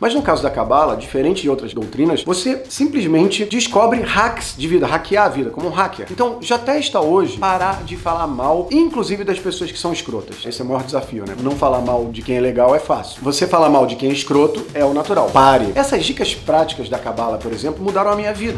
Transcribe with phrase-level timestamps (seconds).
[0.00, 4.86] Mas no caso da Cabala, diferente de outras doutrinas, você simplesmente descobre hacks de vida,
[4.86, 6.06] hackear a vida, como um hacker.
[6.10, 10.38] Então, já testa hoje parar de falar mal, inclusive das pessoas que são escrotas.
[10.46, 11.36] Esse é o maior desafio, né?
[11.42, 13.20] Não falar mal de quem é legal é fácil.
[13.22, 15.28] Você falar mal de quem é escroto é o natural.
[15.30, 15.70] Pare.
[15.74, 18.56] Essas dicas práticas da Cabala, por exemplo, mudaram a minha vida.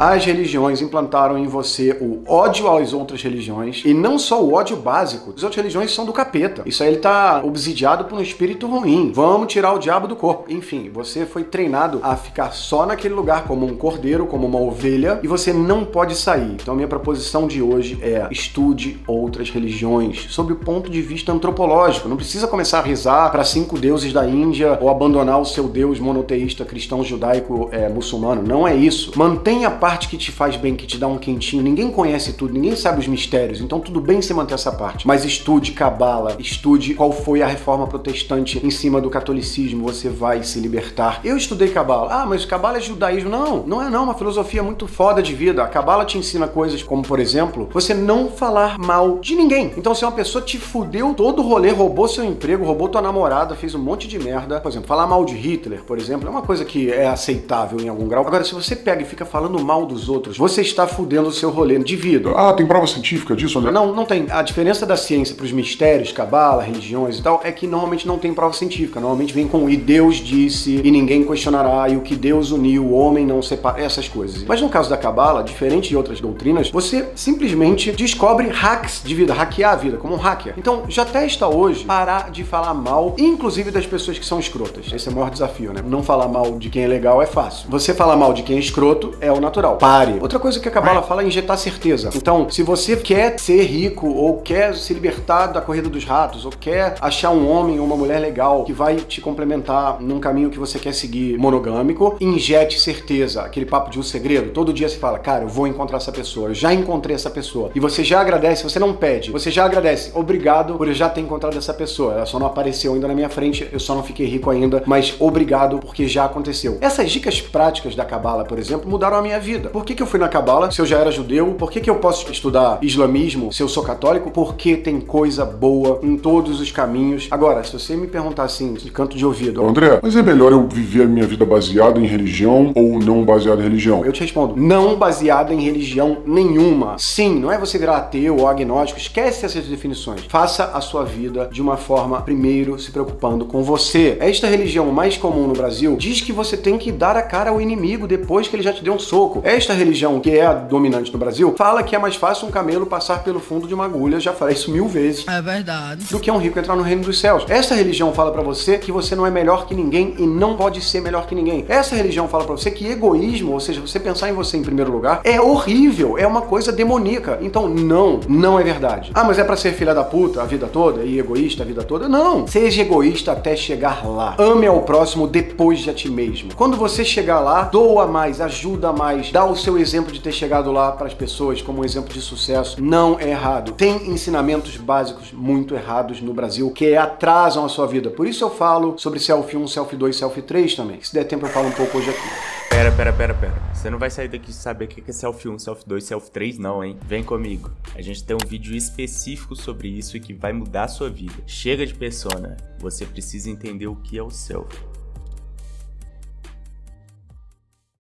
[0.00, 4.74] As religiões implantaram em você o ódio às outras religiões e não só o ódio
[4.74, 5.34] básico.
[5.36, 6.62] As outras religiões são do capeta.
[6.64, 9.12] Isso aí ele tá obsidiado por um espírito ruim.
[9.14, 10.50] Vamos tirar o diabo do corpo.
[10.50, 15.20] Enfim, você foi treinado a ficar só naquele lugar como um cordeiro, como uma ovelha
[15.22, 16.52] e você não pode sair.
[16.54, 21.30] Então a minha proposição de hoje é estude outras religiões sob o ponto de vista
[21.30, 22.08] antropológico.
[22.08, 26.00] Não precisa começar a rezar para cinco deuses da Índia ou abandonar o seu deus
[26.00, 28.42] monoteísta cristão judaico é, muçulmano.
[28.42, 29.12] Não é isso.
[29.14, 31.62] Mantenha a parte que te faz bem, que te dá um quentinho.
[31.62, 35.06] Ninguém conhece tudo, ninguém sabe os mistérios, então tudo bem você manter essa parte.
[35.06, 40.42] Mas estude Cabala, estude qual foi a reforma protestante em cima do catolicismo, você vai
[40.42, 41.20] se libertar.
[41.24, 42.22] Eu estudei Cabala.
[42.22, 43.30] Ah, mas Cabala é judaísmo.
[43.30, 45.62] Não, não é não, uma filosofia muito foda de vida.
[45.62, 49.72] A Cabala te ensina coisas como, por exemplo, você não falar mal de ninguém.
[49.76, 53.54] Então, se uma pessoa te fudeu todo o rolê, roubou seu emprego, roubou tua namorada,
[53.54, 56.42] fez um monte de merda, por exemplo, falar mal de Hitler, por exemplo, é uma
[56.42, 58.26] coisa que é aceitável em algum grau.
[58.26, 61.32] Agora, se você pega e fica falando mal mal dos outros, você está fudendo o
[61.32, 62.30] seu rolê de vida.
[62.36, 63.70] Ah, tem prova científica disso, André?
[63.70, 64.26] Não, não tem.
[64.30, 68.18] A diferença da ciência para os mistérios, cabala, religiões e tal, é que normalmente não
[68.18, 69.00] tem prova científica.
[69.00, 72.92] Normalmente vem com e Deus disse e ninguém questionará e o que Deus uniu, o
[72.92, 74.44] homem não separa, essas coisas.
[74.44, 79.32] Mas no caso da cabala, diferente de outras doutrinas, você simplesmente descobre hacks de vida,
[79.32, 80.54] hackear a vida, como um hacker.
[80.58, 84.92] Então já testa hoje parar de falar mal, inclusive das pessoas que são escrotas.
[84.92, 85.82] Esse é o maior desafio, né?
[85.86, 87.70] Não falar mal de quem é legal é fácil.
[87.70, 89.69] Você falar mal de quem é escroto é o natural.
[89.76, 90.18] Pare.
[90.20, 92.10] Outra coisa que a Cabala fala é injetar certeza.
[92.14, 96.50] Então, se você quer ser rico ou quer se libertar da corrida dos ratos ou
[96.50, 100.58] quer achar um homem ou uma mulher legal que vai te complementar num caminho que
[100.58, 103.42] você quer seguir monogâmico, injete certeza.
[103.42, 104.50] Aquele papo de um segredo.
[104.50, 106.48] Todo dia você fala, cara, eu vou encontrar essa pessoa.
[106.48, 107.70] Eu já encontrei essa pessoa.
[107.74, 109.30] E você já agradece, você não pede.
[109.30, 110.10] Você já agradece.
[110.14, 112.14] Obrigado por eu já ter encontrado essa pessoa.
[112.14, 115.14] Ela só não apareceu ainda na minha frente, eu só não fiquei rico ainda, mas
[115.18, 116.78] obrigado porque já aconteceu.
[116.80, 119.59] Essas dicas práticas da Cabala, por exemplo, mudaram a minha vida.
[119.68, 121.54] Por que, que eu fui na Cabala se eu já era judeu?
[121.58, 124.30] Por que, que eu posso estudar islamismo se eu sou católico?
[124.30, 127.28] Porque tem coisa boa em todos os caminhos.
[127.30, 129.64] Agora, se você me perguntar assim, de canto de ouvido.
[129.64, 133.60] André, mas é melhor eu viver a minha vida baseada em religião ou não baseada
[133.60, 134.04] em religião?
[134.04, 136.96] Eu te respondo, não baseada em religião nenhuma.
[136.98, 140.24] Sim, não é você virar ateu ou agnóstico, esquece essas definições.
[140.28, 144.16] Faça a sua vida de uma forma, primeiro, se preocupando com você.
[144.20, 147.60] Esta religião mais comum no Brasil diz que você tem que dar a cara ao
[147.60, 149.39] inimigo depois que ele já te deu um soco.
[149.44, 152.86] Esta religião, que é a dominante no Brasil, fala que é mais fácil um camelo
[152.86, 155.26] passar pelo fundo de uma agulha, já falei isso mil vezes.
[155.28, 156.04] É verdade.
[156.10, 157.44] Do que um rico entrar no reino dos céus.
[157.48, 160.80] Essa religião fala para você que você não é melhor que ninguém e não pode
[160.80, 161.64] ser melhor que ninguém.
[161.68, 164.90] Essa religião fala para você que egoísmo, ou seja, você pensar em você em primeiro
[164.90, 167.38] lugar, é horrível, é uma coisa demoníaca.
[167.40, 169.10] Então, não, não é verdade.
[169.14, 171.82] Ah, mas é para ser filha da puta a vida toda e egoísta a vida
[171.82, 172.08] toda?
[172.08, 172.46] Não.
[172.46, 174.34] Seja egoísta até chegar lá.
[174.38, 176.54] Ame ao próximo depois de a ti mesmo.
[176.54, 180.72] Quando você chegar lá, doa mais, ajuda mais, dá o seu exemplo de ter chegado
[180.72, 182.82] lá para as pessoas como um exemplo de sucesso.
[182.82, 183.72] Não é errado.
[183.72, 188.10] Tem ensinamentos básicos muito errados no Brasil que atrasam a sua vida.
[188.10, 190.98] Por isso eu falo sobre Selfie 1, Selfie 2, Selfie 3 também.
[191.02, 192.28] Se der tempo eu falo um pouco hoje aqui.
[192.70, 193.62] Pera, pera, pera, pera.
[193.74, 196.58] Você não vai sair daqui saber o que é Selfie 1, Selfie 2, Selfie 3
[196.58, 196.96] não, hein?
[197.04, 197.70] Vem comigo.
[197.94, 201.34] A gente tem um vídeo específico sobre isso e que vai mudar a sua vida.
[201.46, 202.56] Chega de persona.
[202.78, 204.78] Você precisa entender o que é o selfie.